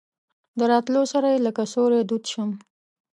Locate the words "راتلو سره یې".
0.71-1.39